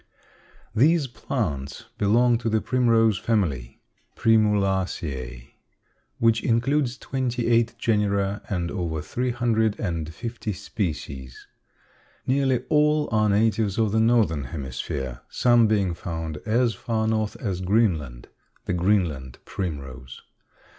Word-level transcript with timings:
These 0.73 1.05
plants 1.05 1.85
belong 1.99 2.39
to 2.39 2.49
the 2.49 2.59
Primrose 2.59 3.19
family 3.19 3.83
(Primulaceæ) 4.15 5.51
which 6.17 6.41
includes 6.41 6.97
twenty 6.97 7.45
eight 7.45 7.75
genera 7.77 8.41
and 8.49 8.71
over 8.71 9.03
three 9.03 9.29
hundred 9.29 9.79
and 9.79 10.11
fifty 10.11 10.53
species. 10.53 11.45
Nearly 12.25 12.63
all 12.67 13.09
are 13.11 13.29
natives 13.29 13.77
of 13.77 13.91
the 13.91 13.99
Northern 13.99 14.45
hemisphere, 14.45 15.21
some 15.29 15.67
being 15.67 15.93
found 15.93 16.37
as 16.47 16.73
far 16.73 17.07
north 17.07 17.35
as 17.35 17.61
Greenland 17.61 18.27
(the 18.65 18.73
Greenland 18.73 19.37
primrose). 19.45 20.23